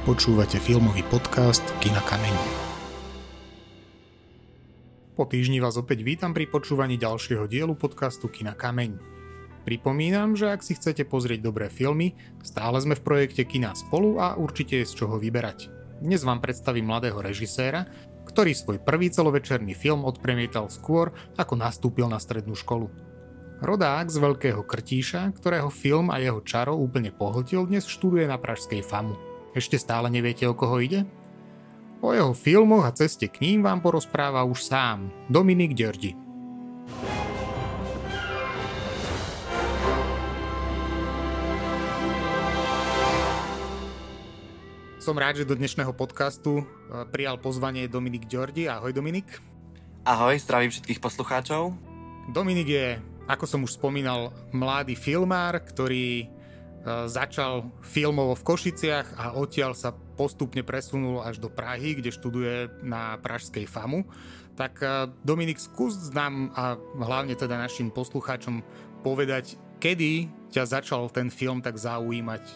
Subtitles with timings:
[0.00, 2.32] Počúvate filmový podcast Kina Kameň.
[5.12, 8.96] Po týždni vás opäť vítam pri počúvaní ďalšieho dielu podcastu Kina Kameň.
[9.68, 14.40] Pripomínam, že ak si chcete pozrieť dobré filmy, stále sme v projekte Kina spolu a
[14.40, 15.68] určite je z čoho vyberať.
[16.00, 17.84] Dnes vám predstavím mladého režiséra,
[18.24, 22.88] ktorý svoj prvý celovečerný film odpremietal skôr, ako nastúpil na strednú školu.
[23.60, 28.80] Rodák z Veľkého Krtíša, ktorého film a jeho čaro úplne pohltil, dnes študuje na Pražskej
[28.80, 29.29] FAMu.
[29.50, 31.02] Ešte stále neviete, o koho ide?
[31.98, 36.14] O jeho filmoch a ceste k ním vám porozpráva už sám, Dominik Ďordi.
[45.02, 46.64] Som rád, že do dnešného podcastu e,
[47.10, 48.70] prijal pozvanie Dominik Ďordi.
[48.70, 49.26] Ahoj Dominik.
[50.06, 51.74] Ahoj, zdravím všetkých poslucháčov.
[52.30, 52.86] Dominik je,
[53.26, 56.30] ako som už spomínal, mladý filmár, ktorý
[56.84, 63.16] začal filmovo v Košiciach a odtiaľ sa postupne presunul až do Prahy, kde študuje na
[63.20, 64.04] pražskej FAMu.
[64.56, 64.86] Tak e,
[65.24, 68.60] Dominik, skús nám a hlavne teda našim poslucháčom
[69.00, 72.44] povedať, kedy ťa začal ten film tak zaujímať?
[72.44, 72.54] E,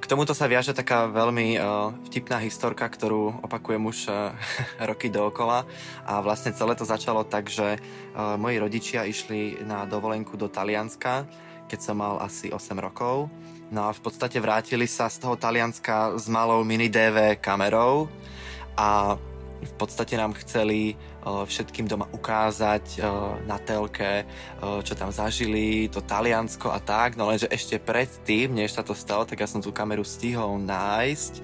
[0.00, 1.60] k tomuto sa viaže taká veľmi
[2.08, 3.98] vtipná historka, ktorú opakujem už
[4.92, 5.68] roky dookola
[6.08, 7.76] a vlastne celé to začalo tak, že
[8.16, 11.28] moji rodičia išli na dovolenku do Talianska
[11.72, 13.32] keď som mal asi 8 rokov.
[13.72, 18.12] No a v podstate vrátili sa z toho Talianska s malou mini DV kamerou
[18.76, 19.16] a
[19.62, 25.88] v podstate nám chceli uh, všetkým doma ukázať uh, na telke, uh, čo tam zažili,
[25.88, 29.64] to Taliansko a tak, no lenže ešte predtým, než sa to stalo, tak ja som
[29.64, 31.40] tú kameru stihol nájsť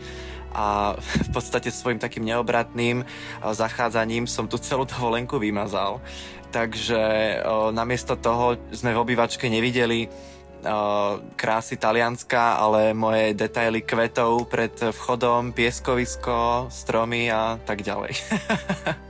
[0.53, 3.07] a v podstate svojim takým neobratným
[3.41, 6.03] zachádzaním som tú celú dovolenku vymazal
[6.49, 7.03] takže
[7.45, 10.11] o, namiesto toho sme v obývačke nevideli o,
[11.37, 18.13] krásy Talianska, ale moje detaily kvetov pred vchodom, pieskovisko, stromy a tak ďalej.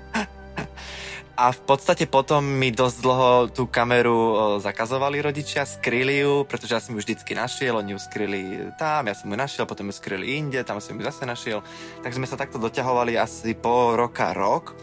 [1.39, 6.83] A v podstate potom mi dosť dlho tú kameru zakazovali rodičia, skryli ju, pretože ja
[6.83, 10.35] som ju vždycky našiel, oni ju skryli tam, ja som ju našiel, potom ju skryli
[10.35, 11.63] inde, tam som ju zase našiel.
[12.03, 14.75] Tak sme sa takto doťahovali asi po roka, rok.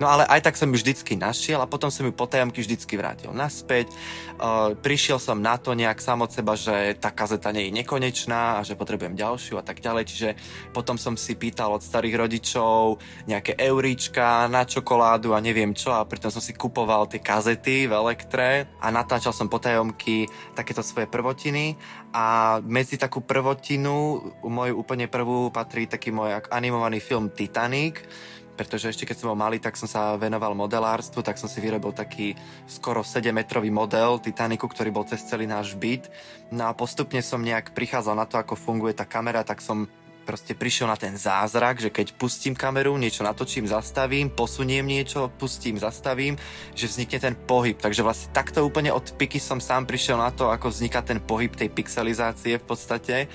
[0.00, 2.96] No ale aj tak som ju vždycky našiel a potom som ju po tajomky vždycky
[2.96, 3.92] vrátil naspäť.
[4.38, 8.58] Uh, prišiel som na to nejak sam od seba, že tá kazeta nie je nekonečná
[8.58, 10.04] a že potrebujem ďalšiu a tak ďalej.
[10.08, 10.28] Čiže
[10.72, 16.06] potom som si pýtal od starých rodičov nejaké euríčka na čokoládu a neviem čo a
[16.06, 20.26] pritom som si kupoval tie kazety v elektre a natáčal som potajomky
[20.56, 21.76] takéto svoje prvotiny
[22.12, 28.04] a medzi takú prvotinu, moju úplne prvú patrí taký môj animovaný film Titanic,
[28.52, 31.96] pretože ešte keď som bol malý, tak som sa venoval modelárstvu, tak som si vyrobil
[31.96, 32.36] taký
[32.68, 36.12] skoro 7-metrový model Titaniku, ktorý bol cez celý náš byt.
[36.52, 39.88] No a postupne som nejak prichádzal na to, ako funguje tá kamera, tak som
[40.22, 45.76] proste prišiel na ten zázrak, že keď pustím kameru, niečo natočím, zastavím, posuniem niečo, pustím,
[45.76, 46.38] zastavím,
[46.78, 47.76] že vznikne ten pohyb.
[47.76, 51.50] Takže vlastne takto úplne od piky som sám prišiel na to, ako vzniká ten pohyb
[51.50, 53.26] tej pixelizácie v podstate.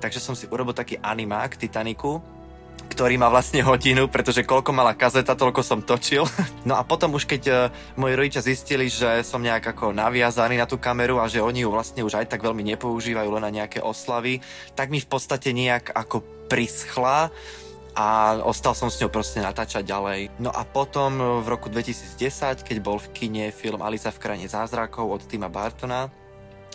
[0.00, 2.39] Takže som si urobil taký animák Titaniku,
[2.88, 6.24] ktorý má vlastne hodinu, pretože koľko mala kazeta, toľko som točil.
[6.68, 7.58] No a potom už keď uh,
[7.96, 11.72] moji rodičia zistili, že som nejak ako naviazaný na tú kameru a že oni ju
[11.72, 14.44] vlastne už aj tak veľmi nepoužívajú len na nejaké oslavy,
[14.76, 16.20] tak mi v podstate nejak ako
[16.52, 17.32] prischla
[17.96, 20.36] a ostal som s ňou proste natáčať ďalej.
[20.38, 25.10] No a potom v roku 2010, keď bol v kine film Alisa v krajine zázrakov
[25.10, 26.12] od Tima Bartona,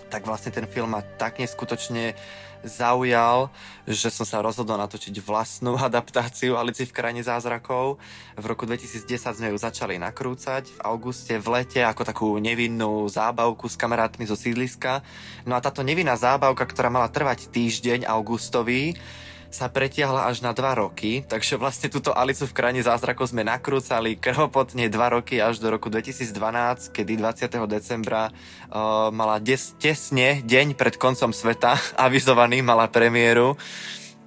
[0.10, 2.16] tak vlastne ten film ma tak neskutočne
[2.66, 3.54] zaujal,
[3.86, 8.02] že som sa rozhodol natočiť vlastnú adaptáciu Alici v krajine zázrakov.
[8.36, 13.70] V roku 2010 sme ju začali nakrúcať v auguste, v lete, ako takú nevinnú zábavku
[13.70, 15.06] s kamarátmi zo sídliska.
[15.46, 18.98] No a táto nevinná zábavka, ktorá mala trvať týždeň augustový,
[19.56, 24.20] sa pretiahla až na dva roky, takže vlastne túto Alicu v krajine zázrakov sme nakrúcali
[24.20, 27.56] krvopotne dva roky až do roku 2012, kedy 20.
[27.64, 33.56] decembra uh, mala des, tesne deň pred koncom sveta avizovaný, mala premiéru.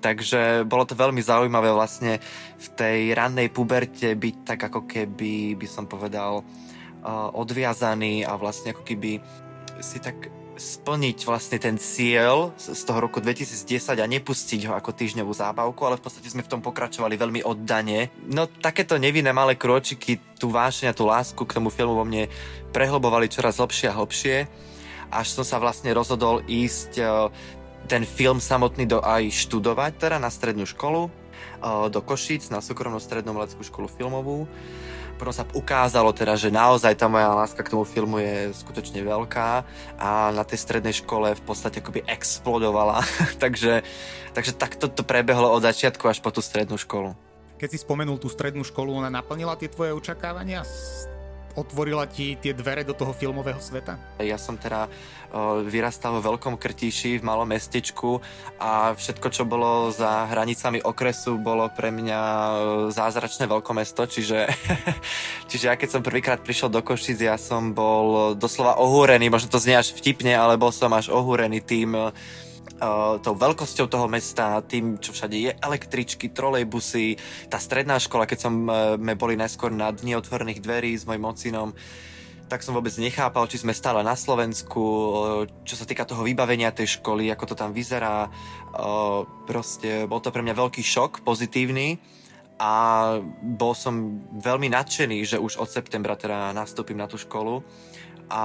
[0.01, 2.23] Takže bolo to veľmi zaujímavé vlastne
[2.57, 8.73] v tej rannej puberte byť tak ako keby, by som povedal, uh, odviazaný a vlastne
[8.73, 9.21] ako keby
[9.85, 15.31] si tak splniť vlastne ten cieľ z toho roku 2010 a nepustiť ho ako týždňovú
[15.31, 18.11] zábavku, ale v podstate sme v tom pokračovali veľmi oddane.
[18.27, 22.27] No takéto nevinné malé kročiky, tú vášňa, tú lásku k tomu filmu vo mne
[22.75, 24.37] prehlbovali čoraz hlbšie a hlbšie,
[25.09, 27.05] až som sa vlastne rozhodol ísť e,
[27.89, 31.11] ten film samotný do aj študovať, teda na strednú školu, e,
[31.89, 34.45] do Košíc, na súkromnú strednú mladskú školu filmovú
[35.19, 39.67] potom sa ukázalo teda, že naozaj tá moja láska k tomu filmu je skutočne veľká
[39.99, 43.03] a na tej strednej škole v podstate akoby explodovala.
[43.43, 43.83] takže,
[44.33, 47.19] takže takto to prebehlo od začiatku až po tú strednú školu.
[47.59, 50.63] Keď si spomenul tú strednú školu, ona naplnila tie tvoje očakávania?
[51.59, 53.99] Otvorila ti tie dvere do toho filmového sveta?
[54.23, 54.87] Ja som teda
[55.69, 58.23] vyrastal vo veľkom Krtíši, v malom mestečku
[58.57, 62.21] a všetko, čo bolo za hranicami okresu, bolo pre mňa
[62.89, 64.49] zázračné veľkomesto, čiže,
[65.51, 69.61] čiže ja keď som prvýkrát prišiel do Košic, ja som bol doslova ohúrený, možno to
[69.61, 71.93] znie až vtipne, ale bol som až ohúrený tým,
[72.79, 77.19] uh, tou veľkosťou toho mesta, tým, čo všade je, električky, trolejbusy,
[77.51, 81.27] tá stredná škola, keď som, uh, sme boli najskôr na dni otvorených dverí s mojim
[81.27, 81.71] ocinom,
[82.49, 84.81] tak som vôbec nechápal, či sme stále na Slovensku,
[85.69, 88.33] čo sa týka toho vybavenia tej školy, ako to tam vyzerá.
[89.45, 92.01] Proste bol to pre mňa veľký šok, pozitívny
[92.57, 92.73] a
[93.45, 97.61] bol som veľmi nadšený, že už od septembra teda nastúpim na tú školu
[98.29, 98.43] a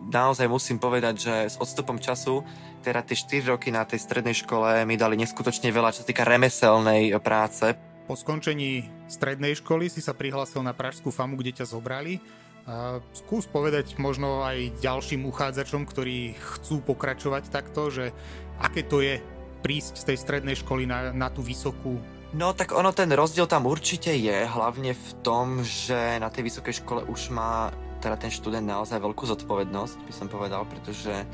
[0.00, 2.40] naozaj musím povedať, že s odstupom času,
[2.80, 6.24] teda tie 4 roky na tej strednej škole mi dali neskutočne veľa, čo sa týka
[6.24, 7.76] remeselnej práce.
[8.06, 12.22] Po skončení strednej školy si sa prihlásil na Pražskú famu, kde ťa zobrali.
[12.66, 18.10] A skús povedať možno aj ďalším uchádzačom, ktorí chcú pokračovať takto, že
[18.58, 19.22] aké to je
[19.62, 21.98] prísť z tej strednej školy na, na tú vysokú
[22.36, 26.84] No tak ono, ten rozdiel tam určite je, hlavne v tom, že na tej vysokej
[26.84, 27.72] škole už má
[28.04, 31.24] teda ten študent naozaj veľkú zodpovednosť, by som povedal, pretože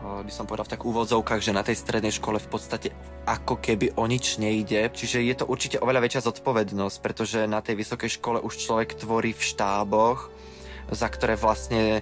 [0.00, 2.88] by som povedal v tak úvodzovkách, že na tej strednej škole v podstate
[3.28, 4.88] ako keby o nič nejde.
[4.88, 9.36] Čiže je to určite oveľa väčšia zodpovednosť, pretože na tej vysokej škole už človek tvorí
[9.36, 10.32] v štáboch,
[10.88, 12.00] za ktoré vlastne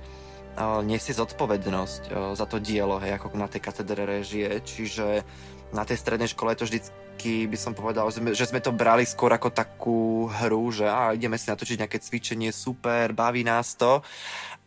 [0.86, 4.62] nesie zodpovednosť za to dielo, hej, ako na tej katedre režie.
[4.62, 5.26] Čiže
[5.74, 9.50] na tej strednej škole to vždycky, by som povedal, že sme to brali skôr ako
[9.50, 14.00] takú hru, že á, ideme si natočiť nejaké cvičenie, super, baví nás to,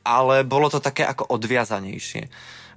[0.03, 2.27] ale bolo to také ako odviazanejšie.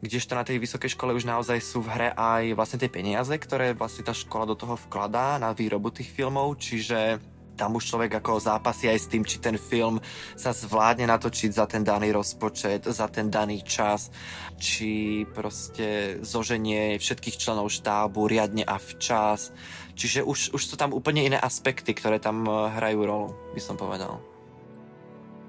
[0.01, 3.77] Kdežto na tej vysokej škole už naozaj sú v hre aj vlastne tie peniaze, ktoré
[3.77, 7.21] vlastne tá škola do toho vkladá na výrobu tých filmov, čiže
[7.61, 10.01] tam už človek ako zápasí aj s tým, či ten film
[10.33, 14.09] sa zvládne natočiť za ten daný rozpočet, za ten daný čas,
[14.57, 19.53] či proste zoženie všetkých členov štábu riadne a včas.
[19.93, 23.77] Čiže už, už sú tam úplne iné aspekty, ktoré tam eh, hrajú rolu, by som
[23.77, 24.25] povedal.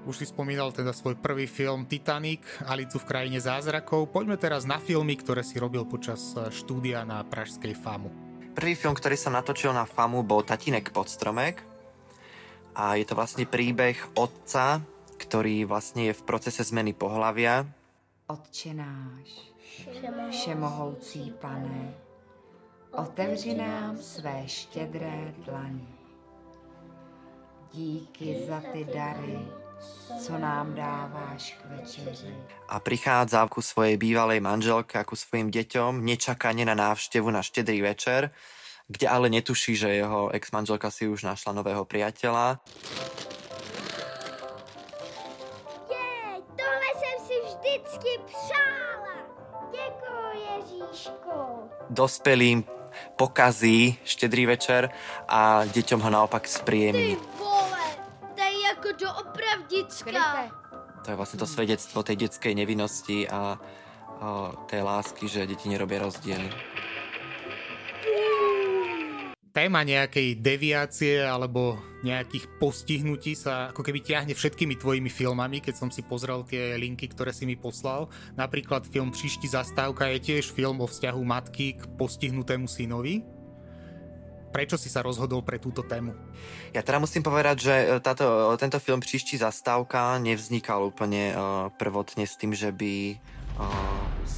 [0.02, 4.10] Už si spomínal teda svoj prvý film Titanic, Alicu v krajine zázrakov.
[4.10, 8.12] Poďme teraz na filmy, ktoré si robil počas eh, štúdia na Pražskej FAMu.
[8.52, 11.71] Prvý film, ktorý som natočil na FAMu, bol Tatinek podstromek
[12.74, 14.80] a je to vlastne príbeh otca,
[15.20, 17.68] ktorý vlastne je v procese zmeny pohlavia.
[18.26, 19.28] Otče náš,
[20.30, 21.94] všemohoucí pane,
[22.92, 25.88] otevři nám své štědré dlaně.
[27.72, 29.38] Díky za ty dary,
[30.20, 32.34] co nám dáváš k večeři.
[32.68, 37.80] A prichádza ku svojej bývalej manželke a ku svojim deťom nečakane na návštevu na štedrý
[37.80, 38.30] večer
[38.92, 42.60] kde ale netuší, že jeho ex-manželka si už našla nového priateľa.
[45.88, 49.16] Jej, tohle jsem si vždycky přála.
[50.32, 51.38] Ježíšku.
[51.90, 52.64] Dospelým
[53.16, 54.92] pokazí štedrý večer
[55.28, 57.16] a deťom ho naopak spríjemní.
[57.16, 57.86] Ty vole,
[58.36, 60.52] to je doopravdička.
[61.02, 66.04] To je vlastne to svedectvo tej detskej nevinnosti a, a tej lásky, že deti nerobia
[66.04, 66.71] rozdiely
[69.52, 75.88] téma nejakej deviácie alebo nejakých postihnutí sa ako keby ťahne všetkými tvojimi filmami, keď som
[75.92, 78.10] si pozrel tie linky, ktoré si mi poslal.
[78.34, 83.22] Napríklad film Příšti zastávka je tiež film o vzťahu matky k postihnutému synovi.
[84.52, 86.12] Prečo si sa rozhodol pre túto tému?
[86.76, 92.28] Ja teda musím povedať, že e, táto, tento film Příští zastávka nevznikal úplne uh, prvotne
[92.28, 93.16] s tým, že by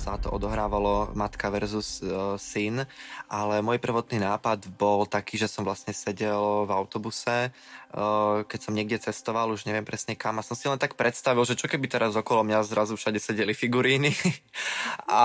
[0.04, 2.84] sa to odohrávalo matka versus uh, syn,
[3.32, 8.76] ale môj prvotný nápad bol taký, že som vlastne sedel v autobuse, uh, keď som
[8.76, 11.88] niekde cestoval, už neviem presne kam, a som si len tak predstavil, že čo keby
[11.88, 14.12] teraz okolo mňa zrazu všade sedeli figuríny.
[15.08, 15.22] A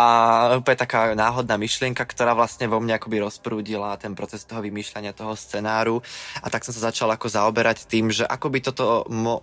[0.56, 5.36] úplne taká náhodná myšlienka, ktorá vlastne vo mne akoby rozprúdila ten proces toho vymýšľania toho
[5.36, 6.00] scenáru.
[6.40, 8.86] A tak som sa začal ako zaoberať tým, že ako by, toto,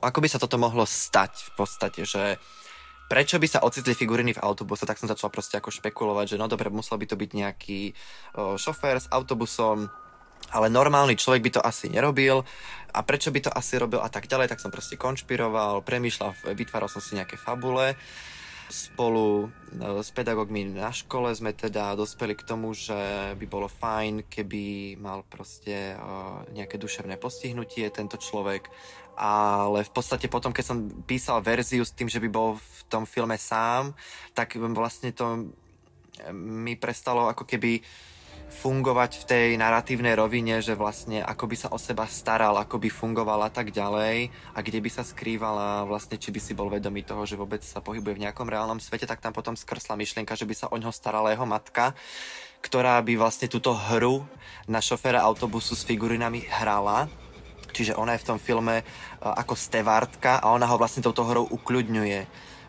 [0.01, 2.39] ako by sa toto mohlo stať v podstate, že
[3.07, 6.51] prečo by sa ocitli figuriny v autobuse, tak som začal proste ako špekulovať, že no
[6.51, 7.81] dobre, musel by to byť nejaký
[8.35, 9.87] šofér s autobusom,
[10.51, 12.47] ale normálny človek by to asi nerobil
[12.95, 16.91] a prečo by to asi robil a tak ďalej, tak som proste konšpiroval, premýšľal, vytváral
[16.91, 17.99] som si nejaké fabule.
[18.67, 19.47] Spolu
[19.79, 22.99] s pedagógmi na škole sme teda dospeli k tomu, že
[23.39, 25.95] by bolo fajn, keby mal proste
[26.51, 28.67] nejaké duševné postihnutie tento človek
[29.17, 33.09] ale v podstate potom, keď som písal verziu s tým, že by bol v tom
[33.09, 33.97] filme sám,
[34.37, 35.51] tak vlastne to
[36.33, 37.81] mi prestalo ako keby
[38.47, 42.89] fungovať v tej narratívnej rovine, že vlastne ako by sa o seba staral, ako by
[42.89, 47.03] fungoval a tak ďalej a kde by sa skrývala vlastne, či by si bol vedomý
[47.03, 50.47] toho, že vôbec sa pohybuje v nejakom reálnom svete, tak tam potom skrsla myšlienka, že
[50.47, 51.99] by sa o ňo starala jeho matka,
[52.63, 54.23] ktorá by vlastne túto hru
[54.71, 57.11] na šoféra autobusu s figurinami hrala
[57.77, 58.81] Čiže ona je v tom filme
[59.21, 62.21] ako stevártka a ona ho vlastne touto hrou ukľudňuje.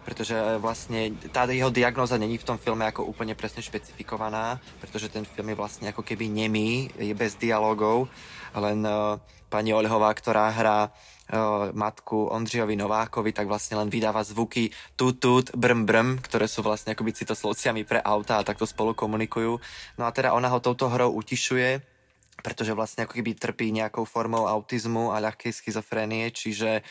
[0.08, 5.12] Pretože e, vlastne tá jeho diagnóza není v tom filme ako úplne presne špecifikovaná, pretože
[5.12, 8.08] ten film je vlastne ako keby nemý, je bez dialogov,
[8.56, 9.20] len uh,
[9.52, 15.52] pani Olehová, ktorá hrá uh, matku Ondřijovi Novákovi, tak vlastne len vydáva zvuky tut, tut,
[15.52, 19.60] brm, brm, ktoré sú vlastne akoby citoslovciami pre auta a takto spolu komunikujú.
[20.00, 21.97] No a teda ona ho touto hrou utišuje,
[22.42, 26.86] pretože vlastne ako keby trpí nejakou formou autizmu a ľahkej schizofrénie, čiže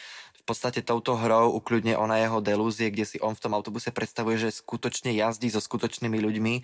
[0.46, 4.54] podstate touto hrou ukľudne ona jeho delúzie, kde si on v tom autobuse predstavuje, že
[4.54, 6.62] skutočne jazdí so skutočnými ľuďmi, e,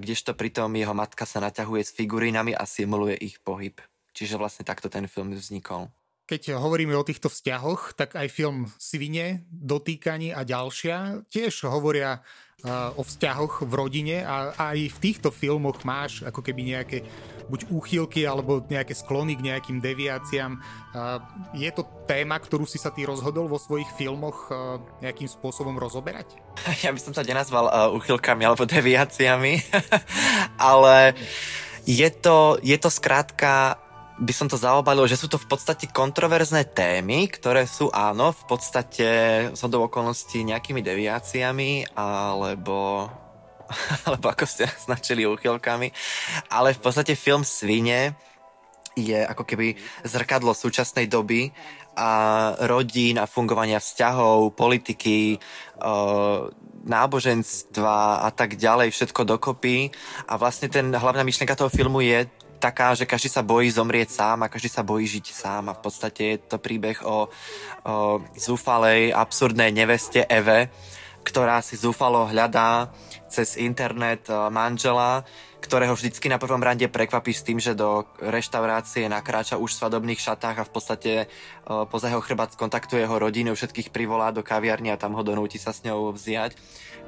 [0.00, 3.76] kdežto pritom jeho matka sa naťahuje s figurínami a simuluje ich pohyb.
[4.16, 5.92] Čiže vlastne takto ten film vznikol.
[6.26, 12.24] Keď hovoríme o týchto vzťahoch, tak aj film Svine, Dotýkanie a ďalšia tiež hovoria
[12.98, 17.06] o vzťahoch v rodine a aj v týchto filmoch máš ako keby nejaké
[17.46, 20.58] buď úchylky alebo nejaké sklony k nejakým deviáciám.
[21.54, 24.50] Je to téma, ktorú si sa ty rozhodol vo svojich filmoch
[25.02, 26.34] nejakým spôsobom rozoberať?
[26.84, 29.60] Ja by som sa nenazval uh, úchylkami alebo deviáciami,
[30.60, 31.14] ale
[31.86, 33.78] je to, je to skrátka
[34.16, 38.44] by som to zaobalil, že sú to v podstate kontroverzné témy, ktoré sú áno, v
[38.48, 39.08] podstate
[39.52, 43.10] do okolností nejakými deviáciami, alebo
[44.06, 45.90] alebo ako ste značili úchylkami,
[46.50, 48.14] ale v podstate film Svine
[48.96, 49.76] je ako keby
[50.08, 51.52] zrkadlo súčasnej doby
[51.96, 55.36] a rodín a fungovania vzťahov, politiky,
[56.86, 59.92] náboženstva a tak ďalej, všetko dokopy.
[60.28, 62.24] A vlastne ten hlavná myšlienka toho filmu je
[62.56, 65.82] taká, že každý sa bojí zomrieť sám a každý sa bojí žiť sám a v
[65.84, 67.94] podstate je to príbeh o, o
[68.32, 70.72] zúfalej, absurdnej neveste Eve,
[71.26, 72.94] ktorá si zúfalo hľadá
[73.26, 75.26] cez internet eh, manžela,
[75.66, 80.22] ktorého vždycky na prvom rande prekvapí s tým, že do reštaurácie nakráča už v svadobných
[80.22, 84.94] šatách a v podstate uh, poza jeho chrbát kontaktuje jeho rodinu, všetkých privolá do kaviarny
[84.94, 86.54] a tam ho donúti sa s ňou vziať.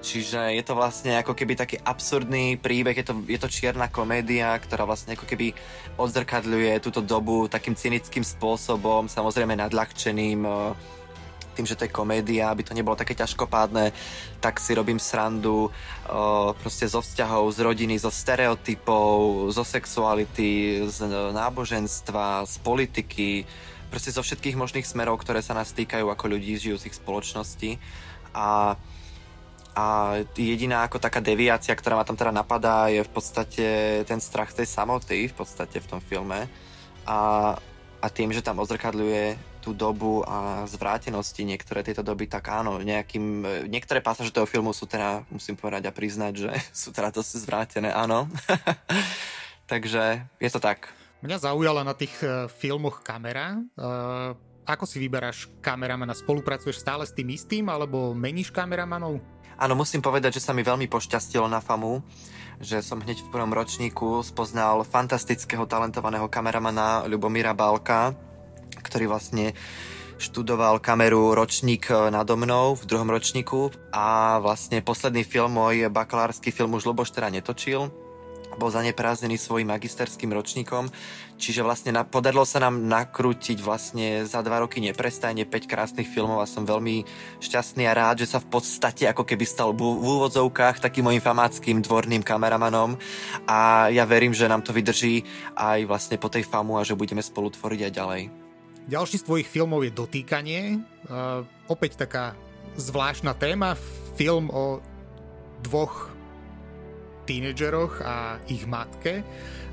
[0.03, 4.59] Čiže je to vlastne ako keby taký absurdný príbeh, je to, je to čierna komédia,
[4.59, 5.55] ktorá vlastne ako keby
[5.95, 10.98] odzrkadľuje túto dobu takým cynickým spôsobom, samozrejme nadľahčeným, uh,
[11.59, 13.91] tým, že to je komédia, aby to nebolo také ťažkopádne,
[14.38, 15.71] tak si robím srandu o,
[16.62, 20.99] proste zo vzťahov, z rodiny, zo stereotypov, zo sexuality, z
[21.35, 23.43] náboženstva, z politiky,
[23.91, 27.71] proste zo všetkých možných smerov, ktoré sa nás týkajú ako ľudí žijúcich v spoločnosti.
[28.38, 28.79] A
[29.79, 33.67] a jediná ako taká deviácia, ktorá ma tam teda napadá, je v podstate
[34.11, 36.50] ten strach tej samoty v podstate v tom filme.
[37.07, 37.55] A,
[38.03, 39.38] a tým, že tam odzrkadľuje
[39.69, 44.89] tú dobu a zvrátenosti niektoré tieto doby, tak áno, nejakým, niektoré pasáže toho filmu sú
[44.89, 48.33] teda, musím povedať a priznať, že sú teda dosť zvrátené, áno.
[49.73, 50.89] Takže je to tak.
[51.21, 53.61] Mňa zaujala na tých uh, filmoch kamera.
[53.77, 54.33] Uh,
[54.65, 56.17] ako si vyberáš kameramana?
[56.17, 59.21] Spolupracuješ stále s tým istým alebo meníš kameramanov?
[59.59, 62.01] Áno, musím povedať, že sa mi veľmi pošťastilo na FAMu,
[62.63, 68.15] že som hneď v prvom ročníku spoznal fantastického talentovaného kameramana Ľubomíra Balka,
[68.81, 69.53] ktorý vlastne
[70.19, 76.51] študoval kameru ročník e, nado mnou v druhom ročníku a vlastne posledný film, môj bakalársky
[76.51, 77.87] film už Luboš teda netočil,
[78.59, 80.91] bol zaneprázdnený svojim magisterským ročníkom,
[81.39, 86.43] čiže vlastne na, podarilo sa nám nakrútiť vlastne za dva roky neprestajne 5 krásnych filmov
[86.43, 87.07] a som veľmi
[87.39, 91.23] šťastný a rád, že sa v podstate ako keby stal v, v úvodzovkách takým mojim
[91.23, 92.99] famáckým dvorným kameramanom
[93.47, 95.23] a ja verím, že nám to vydrží
[95.55, 98.48] aj vlastne po tej famu a že budeme spolu tvoriť aj ďalej.
[98.88, 100.80] Ďalší z tvojich filmov je Dotýkanie.
[101.04, 102.33] Uh, opäť taká
[102.80, 103.76] zvláštna téma.
[104.16, 104.80] Film o
[105.61, 106.09] dvoch
[107.28, 109.21] tínedžeroch a ich matke.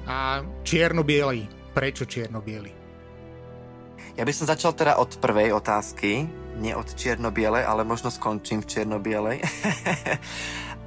[0.03, 1.47] A čierno-bielej.
[1.71, 2.75] Prečo čierno-biely?
[4.19, 6.27] Ja by som začal teda od prvej otázky.
[6.59, 8.67] Nie od čierno-bielej, ale možno skončím v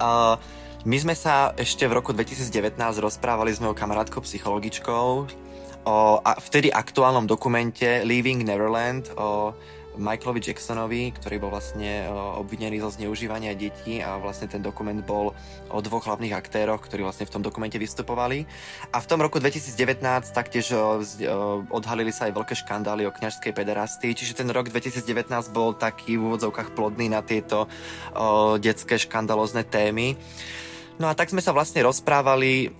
[0.04, 0.36] uh,
[0.92, 5.47] my sme sa ešte v roku 2019 rozprávali s mojou kamarátkou psychologičkou
[5.84, 9.54] o a vtedy aktuálnom dokumente Leaving Neverland o
[9.98, 12.06] Michaelovi Jacksonovi, ktorý bol vlastne
[12.38, 15.34] obvinený zo zneužívania detí a vlastne ten dokument bol
[15.74, 18.46] o dvoch hlavných aktéroch, ktorí vlastne v tom dokumente vystupovali.
[18.94, 19.98] A v tom roku 2019
[20.30, 20.70] taktiež
[21.74, 25.02] odhalili sa aj veľké škandály o kňažskej pederastii, čiže ten rok 2019
[25.50, 27.66] bol taký v úvodzovkách plodný na tieto
[28.62, 30.14] detské škandalozne témy.
[31.02, 32.70] No a tak sme sa vlastne rozprávali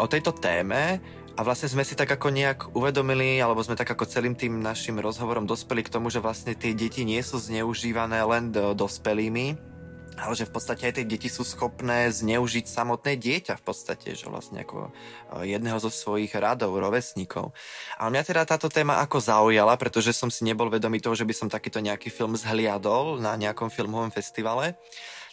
[0.00, 0.96] o tejto téme
[1.36, 4.96] a vlastne sme si tak ako nejak uvedomili, alebo sme tak ako celým tým našim
[4.96, 9.76] rozhovorom dospeli k tomu, že vlastne tie deti nie sú zneužívané len do, dospelými,
[10.16, 14.32] ale že v podstate aj tie deti sú schopné zneužiť samotné dieťa v podstate, že
[14.32, 17.52] vlastne ako e, jedného zo svojich radov, rovesníkov.
[18.00, 21.36] A mňa teda táto téma ako zaujala, pretože som si nebol vedomý toho, že by
[21.36, 24.80] som takýto nejaký film zhliadol na nejakom filmovom festivale.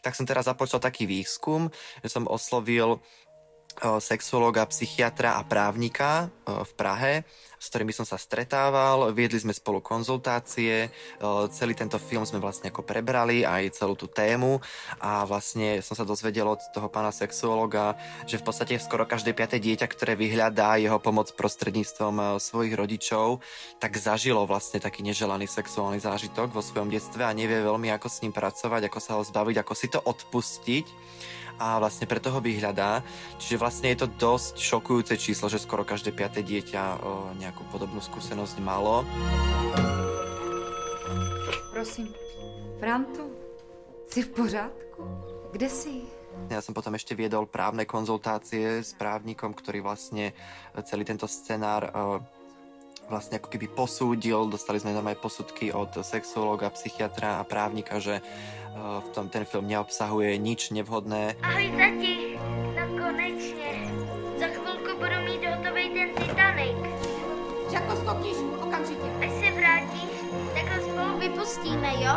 [0.04, 1.72] Tak som teraz započal taký výskum,
[2.04, 3.00] že som oslovil
[4.02, 7.14] sexuologa, psychiatra a právnika v Prahe,
[7.64, 9.16] s ktorými som sa stretával.
[9.16, 10.92] Viedli sme spolu konzultácie,
[11.56, 14.60] celý tento film sme vlastne ako prebrali, aj celú tú tému.
[15.00, 17.96] A vlastne som sa dozvedel od toho pána sexuologa,
[18.28, 23.40] že v podstate skoro každé piaté dieťa, ktoré vyhľadá jeho pomoc prostredníctvom svojich rodičov,
[23.80, 28.22] tak zažilo vlastne taký neželaný sexuálny zážitok vo svojom detstve a nevie veľmi ako s
[28.28, 30.86] ním pracovať, ako sa ho zbaviť, ako si to odpustiť
[31.58, 33.02] a vlastne preto ho vyhľadá.
[33.38, 38.02] Čiže vlastne je to dosť šokujúce číslo, že skoro každé piaté dieťa o, nejakú podobnú
[38.02, 39.02] skúsenosť malo.
[41.74, 42.14] Prosím,
[42.78, 43.28] Franto,
[44.06, 45.02] si v pořádku?
[45.54, 45.96] Kde si?
[46.50, 50.34] Ja som potom ešte viedol právne konzultácie s právnikom, ktorý vlastne
[50.86, 51.90] celý tento scenár
[53.10, 58.24] vlastne ako keby posúdil, dostali sme tam aj posudky od sexuológa, psychiatra a právnika, že
[58.74, 61.38] v tom ten film neobsahuje nič nevhodné.
[61.46, 62.36] Ahoj tati,
[62.74, 63.72] no konečne.
[64.42, 66.80] Za chvíľku budu mít hotový ten Titanic.
[67.70, 69.08] Žako, skočíš okamžite.
[69.22, 70.14] Až se vrátíš,
[70.58, 72.14] tak ho spolu vypustíme, jo?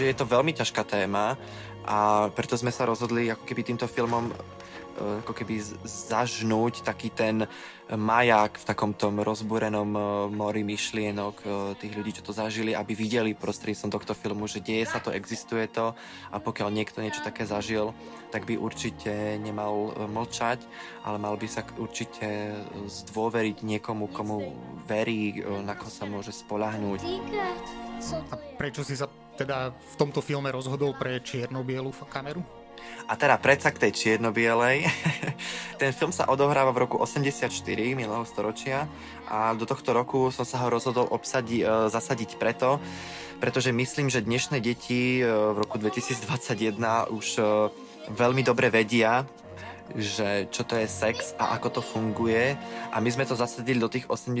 [0.00, 1.40] Je to veľmi ťažká téma
[1.84, 7.46] a preto sme sa rozhodli ako keby týmto filmom E, ako keby zažnúť taký ten
[7.90, 12.94] maják v takom tom rozbúrenom e, mori myšlienok e, tých ľudí, čo to zažili, aby
[12.94, 15.90] videli prostredníctvom tohto filmu, že deje sa to, existuje to
[16.30, 17.90] a pokiaľ niekto niečo také zažil,
[18.30, 20.62] tak by určite nemal mlčať,
[21.02, 22.54] ale mal by sa určite
[22.86, 24.54] zdôveriť niekomu, komu
[24.86, 27.02] verí, na koho sa môže spolahnúť.
[28.30, 32.59] A prečo si sa teda v tomto filme rozhodol pre čierno-bielu kameru?
[33.10, 34.86] A teda predsa k tej čierno-bielej.
[35.80, 37.50] Ten film sa odohráva v roku 84
[37.96, 38.86] minulého storočia
[39.26, 42.78] a do tohto roku som sa ho rozhodol obsadi, e, zasadiť preto,
[43.42, 47.42] pretože myslím, že dnešné deti e, v roku 2021 už e,
[48.14, 49.26] veľmi dobre vedia,
[49.96, 52.54] že čo to je sex a ako to funguje.
[52.90, 54.36] A my sme to zasadili do tých 80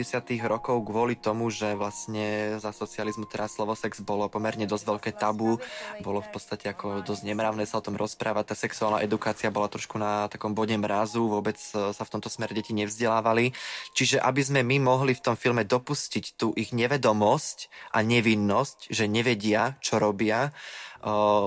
[0.46, 5.58] rokov kvôli tomu, že vlastne za socializmu teraz slovo sex bolo pomerne dosť veľké tabu.
[6.02, 8.52] Bolo v podstate ako dosť nemravné sa o tom rozprávať.
[8.52, 12.54] Tá sexuálna edukácia bola trošku na takom bode mrazu, vôbec e, sa v tomto smere
[12.54, 13.52] deti nevzdelávali.
[13.94, 19.10] Čiže aby sme my mohli v tom filme dopustiť tú ich nevedomosť a nevinnosť, že
[19.10, 20.52] nevedia, čo robia,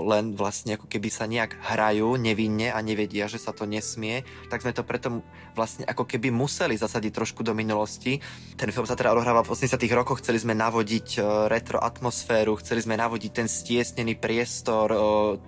[0.09, 4.65] len vlastne ako keby sa nejak hrajú nevinne a nevedia, že sa to nesmie, tak
[4.65, 5.21] sme to preto
[5.53, 8.17] vlastne ako keby museli zasadiť trošku do minulosti.
[8.57, 11.21] Ten film sa teda odohráva v 80 rokoch, chceli sme navodiť
[11.53, 14.89] retro atmosféru, chceli sme navodiť ten stiesnený priestor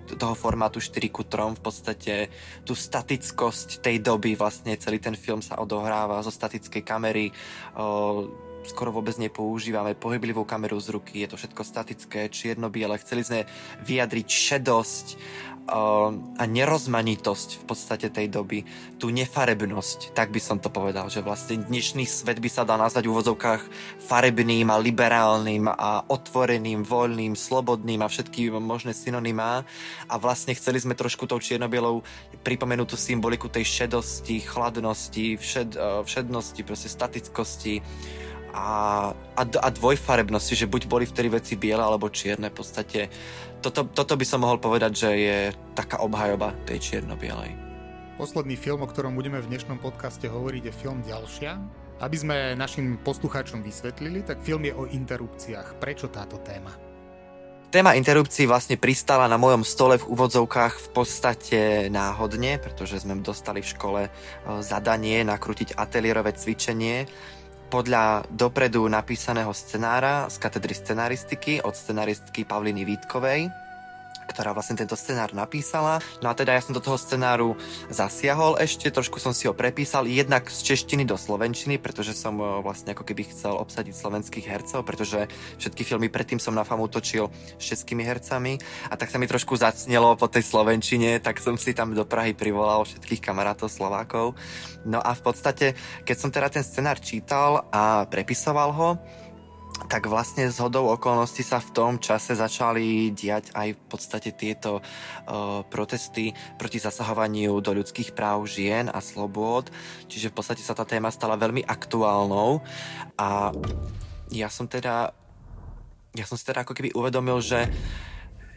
[0.06, 2.14] toho formátu 4 ku 3, v podstate
[2.62, 7.34] tú statickosť tej doby, vlastne celý ten film sa odohráva zo statickej kamery,
[8.68, 12.98] skoro vôbec nepoužívame pohyblivú kameru z ruky, je to všetko statické, čierno-biele.
[13.00, 13.40] Chceli sme
[13.86, 15.06] vyjadriť šedosť
[15.66, 18.62] uh, a nerozmanitosť v podstate tej doby,
[18.96, 23.06] tú nefarebnosť, tak by som to povedal, že vlastne dnešný svet by sa dal nazvať
[23.06, 23.62] v úvozovkách
[24.06, 29.66] farebným a liberálnym a otvoreným, voľným, slobodným a všetky možné synonymá
[30.06, 32.06] a vlastne chceli sme trošku tou čierno-bielou
[32.46, 37.82] pripomenúť tú symboliku tej šedosti, chladnosti, všed, uh, všednosti, proste statickosti
[38.56, 38.68] a,
[39.12, 42.48] a, a dvojfarebnosti, že buď boli vtedy veci biele alebo čierne.
[42.48, 43.12] V podstate
[43.60, 45.38] toto, toto by som mohol povedať, že je
[45.76, 47.52] taká obhajoba tej čierno-bielej.
[48.16, 51.52] Posledný film, o ktorom budeme v dnešnom podcaste hovoriť, je film Ďalšia.
[52.00, 55.76] Aby sme našim poslucháčom vysvetlili, tak film je o interrupciách.
[55.76, 56.72] Prečo táto téma?
[57.66, 61.60] Téma interrupcií vlastne pristala na mojom stole v úvodzovkách v podstate
[61.92, 64.10] náhodne, pretože sme dostali v škole e,
[64.62, 67.04] zadanie nakrútiť ateliérové cvičenie
[67.66, 73.50] podľa dopredu napísaného scenára z katedry scenaristiky od scenaristky Pavliny Vítkovej,
[74.28, 76.02] ktorá vlastne tento scenár napísala.
[76.20, 77.54] No a teda ja som do toho scenáru
[77.88, 82.44] zasiahol ešte, trošku som si ho prepísal, jednak z češtiny do slovenčiny, pretože som e,
[82.60, 85.30] vlastne ako keby chcel obsadiť slovenských hercov, pretože
[85.62, 88.58] všetky filmy predtým som na FAMu točil s českými hercami
[88.90, 92.34] a tak sa mi trošku zacnelo po tej slovenčine, tak som si tam do Prahy
[92.34, 94.34] privolal všetkých kamarátov Slovákov.
[94.86, 95.74] No a v podstate,
[96.06, 98.88] keď som teda ten scenár čítal a prepisoval ho,
[99.84, 104.80] tak vlastne z hodou okolností sa v tom čase začali diať aj v podstate tieto
[104.80, 109.68] uh, protesty proti zasahovaniu do ľudských práv žien a slobôd.
[110.08, 112.64] Čiže v podstate sa tá téma stala veľmi aktuálnou
[113.20, 113.52] a
[114.32, 115.12] ja som teda
[116.16, 117.68] ja som si teda ako keby uvedomil, že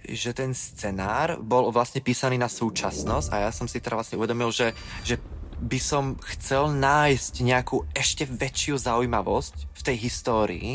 [0.10, 4.50] že ten scenár bol vlastne písaný na súčasnosť a ja som si teda vlastne uvedomil,
[4.50, 4.74] že,
[5.06, 5.22] že
[5.60, 10.70] by som chcel nájsť nejakú ešte väčšiu zaujímavosť v tej histórii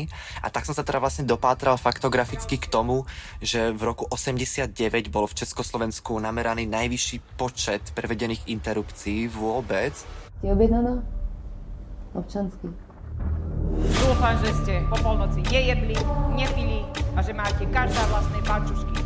[0.45, 3.09] a tak som sa teda vlastne dopátral faktograficky k tomu,
[3.41, 9.93] že v roku 89 bol v Československu nameraný najvyšší počet prevedených interrupcií vôbec.
[10.45, 11.01] Je objednaná?
[12.13, 12.69] Občanský.
[13.75, 15.97] Dúfam, že ste po polnoci nejedli,
[16.37, 16.85] nepili
[17.17, 19.04] a že máte každá vlastné pančušky.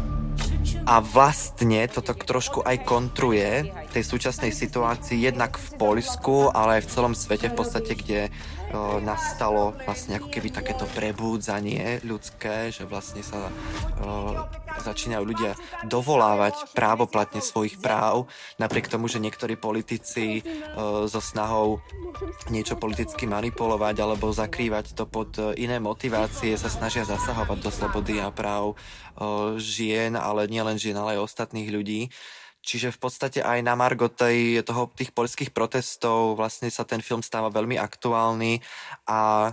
[0.89, 6.91] A vlastne toto trošku aj kontruje tej súčasnej situácii jednak v Poľsku, ale aj v
[6.97, 8.33] celom svete v podstate, kde
[8.73, 13.53] o, nastalo vlastne ako keby takéto prebúdzanie ľudské, že vlastne sa
[14.01, 15.53] o, začínajú ľudia
[15.85, 21.83] dovolávať právoplatne svojich práv, napriek tomu, že niektorí politici o, so snahou
[22.49, 28.33] niečo politicky manipulovať alebo zakrývať to pod iné motivácie sa snažia zasahovať do slobody a
[28.33, 32.11] práv o, žien, ale nielen žien, ale aj ostatných ľudí.
[32.59, 37.23] Čiže v podstate aj na Margo tej, toho, tých poľských protestov vlastne sa ten film
[37.23, 38.59] stáva veľmi aktuálny
[39.07, 39.51] a,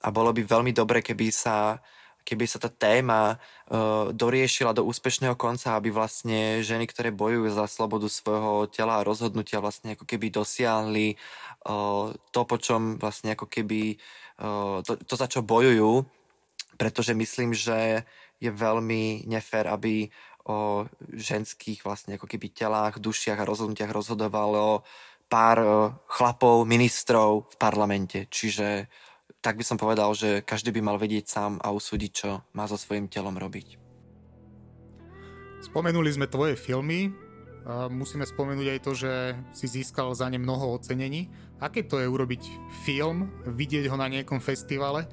[0.00, 1.84] a bolo by veľmi dobre, keby sa,
[2.24, 7.66] keby sa tá téma uh, doriešila do úspešného konca, aby vlastne ženy, ktoré bojujú za
[7.66, 11.16] slobodu svojho tela a rozhodnutia vlastne ako keby dosiahli
[11.66, 13.98] uh, to, po čom vlastne ako keby
[14.40, 16.04] uh, to, to, za čo bojujú,
[16.80, 18.06] pretože myslím, že
[18.40, 20.08] je veľmi nefér, aby
[20.48, 24.82] o ženských vlastne ako keby telách, dušiach a rozhodnutiach rozhodovalo
[25.30, 25.58] pár
[26.10, 28.26] chlapov, ministrov v parlamente.
[28.26, 28.90] Čiže
[29.38, 32.74] tak by som povedal, že každý by mal vedieť sám a usúdiť, čo má so
[32.74, 33.78] svojím telom robiť.
[35.60, 37.14] Spomenuli sme tvoje filmy,
[37.92, 39.12] musíme spomenúť aj to, že
[39.52, 41.28] si získal za ne mnoho ocenení.
[41.60, 42.42] Aké to je urobiť
[42.88, 45.04] film, vidieť ho na nejakom festivale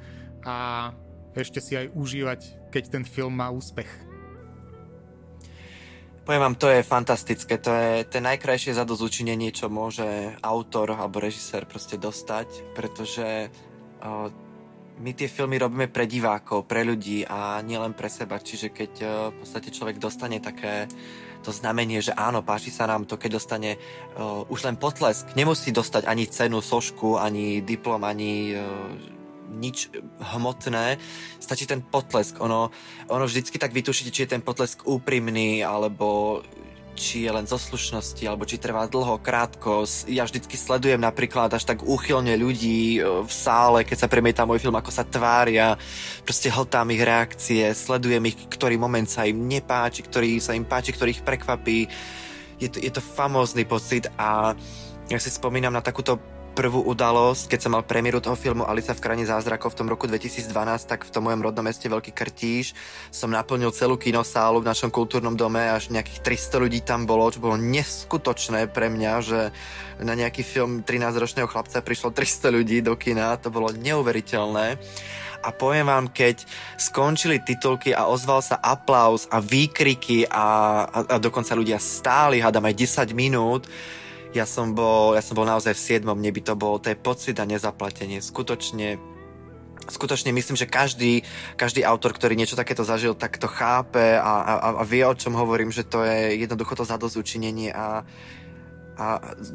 [0.48, 0.90] a
[1.36, 3.88] ešte si aj užívať, keď ten film má úspech?
[6.24, 11.64] Poviem vám, to je fantastické, to je ten najkrajšie zadozučinenie, čo môže autor alebo režisér
[11.64, 13.67] proste dostať, pretože uh,
[14.98, 18.92] my tie filmy robíme pre divákov, pre ľudí a nielen pre seba, čiže keď
[19.30, 20.90] v podstate človek dostane také
[21.48, 25.72] to znamenie, že áno, páči sa nám to, keď dostane uh, už len potlesk, nemusí
[25.72, 28.62] dostať ani cenu, sošku, ani diplom, ani uh,
[29.56, 29.88] nič
[30.20, 31.00] hmotné,
[31.40, 32.44] stačí ten potlesk.
[32.44, 32.68] Ono,
[33.08, 36.42] ono vždycky tak vytušíte, či je ten potlesk úprimný, alebo
[36.98, 39.86] či je len zo slušnosti, alebo či trvá dlho, krátko.
[40.10, 44.58] Ja vždycky sledujem napríklad až tak úchylne ľudí e, v sále, keď sa premieta môj
[44.58, 45.78] film, ako sa tvária.
[46.26, 50.92] Proste hltám ich reakcie, sledujem ich, ktorý moment sa im nepáči, ktorý sa im páči,
[50.98, 51.86] ktorý ich prekvapí.
[52.58, 54.58] Je to, je to famózny pocit a
[55.08, 56.18] ja si spomínam na takúto
[56.58, 60.10] prvú udalosť, keď som mal premiéru toho filmu Alica v krajine zázrakov v tom roku
[60.10, 60.50] 2012,
[60.90, 62.74] tak v tom mojom rodnom meste Veľký Krtíž
[63.14, 67.46] som naplnil celú kinosálu v našom kultúrnom dome, až nejakých 300 ľudí tam bolo, čo
[67.46, 69.54] bolo neskutočné pre mňa, že
[70.02, 74.82] na nejaký film 13-ročného chlapca prišlo 300 ľudí do kina, to bolo neuveriteľné.
[75.46, 76.42] A poviem vám, keď
[76.82, 80.46] skončili titulky a ozval sa aplaus a výkriky a,
[80.90, 83.70] a, a dokonca ľudia stáli, hádam aj 10 minút,
[84.38, 87.36] ja som bol, ja som bol naozaj v siedmom nebi, to bol, to je pocit
[87.42, 88.22] a nezaplatenie.
[88.22, 89.18] Skutočne
[89.88, 91.24] skutočne myslím, že každý,
[91.56, 95.32] každý autor, ktorý niečo takéto zažil, tak to chápe a, a, a vie, o čom
[95.32, 98.04] hovorím, že to je jednoducho to zadozučinenie a,
[99.00, 99.06] a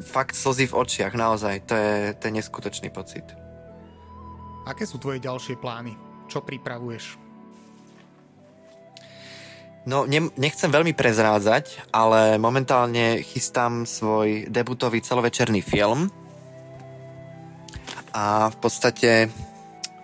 [0.01, 3.25] fakt slzy v očiach, naozaj, to je, to je neskutočný pocit.
[4.65, 5.93] Aké sú tvoje ďalšie plány?
[6.31, 7.22] Čo pripravuješ?
[9.83, 16.07] No, ne, nechcem veľmi prezrádzať, ale momentálne chystám svoj debutový celovečerný film.
[18.15, 19.27] A v podstate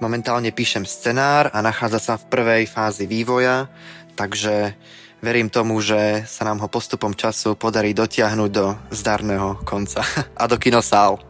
[0.04, 3.72] momentálne píšem scenár a nachádza sa v prvej fázi vývoja,
[4.20, 4.76] takže
[5.24, 10.04] verím tomu, že sa nám ho postupom času podarí dotiahnuť do zdarného konca
[10.42, 11.24] a do kinosál.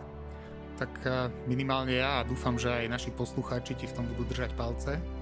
[0.81, 4.57] Tak eh, minimálne ja a dúfam, že aj naši poslucháči ti v tom budú držať
[4.57, 5.18] palce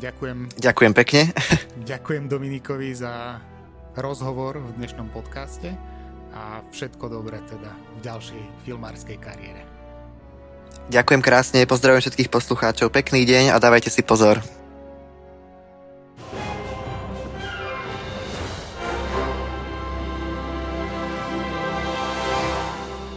[0.00, 0.38] Ďakujem.
[0.56, 1.22] Ďakujem pekne.
[1.92, 3.36] Ďakujem Dominikovi za
[4.00, 5.76] rozhovor v dnešnom podcaste
[6.32, 9.60] a všetko dobré teda v ďalšej filmárskej kariére.
[10.88, 14.40] Ďakujem krásne, pozdravujem všetkých poslucháčov, pekný deň a dávajte si pozor.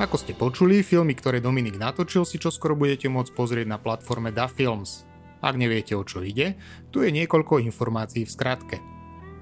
[0.04, 4.52] Ako ste počuli, filmy, ktoré Dominik natočil, si čoskoro budete môcť pozrieť na platforme Da
[4.52, 5.13] Films.
[5.44, 6.56] Ak neviete, o čo ide,
[6.96, 8.80] tu je niekoľko informácií v skratke.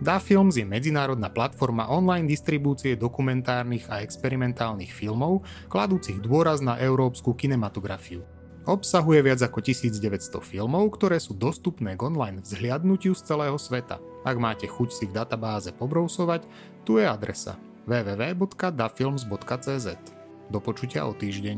[0.01, 7.37] Da Films je medzinárodná platforma online distribúcie dokumentárnych a experimentálnych filmov, kladúcich dôraz na európsku
[7.37, 8.25] kinematografiu.
[8.65, 14.01] Obsahuje viac ako 1900 filmov, ktoré sú dostupné k online vzhliadnutiu z celého sveta.
[14.25, 16.49] Ak máte chuť si v databáze pobrousovať,
[16.81, 19.87] tu je adresa www.dafilms.cz.
[20.49, 21.57] Do počutia o týždeň.